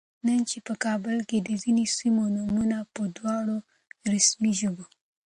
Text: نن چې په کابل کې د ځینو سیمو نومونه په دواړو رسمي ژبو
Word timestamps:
نن 0.27 0.39
چې 0.49 0.57
په 0.67 0.73
کابل 0.85 1.17
کې 1.29 1.37
د 1.47 1.49
ځینو 1.61 1.83
سیمو 1.97 2.23
نومونه 2.35 2.77
په 2.93 3.01
دواړو 3.17 3.55
رسمي 4.13 4.53
ژبو 4.59 4.85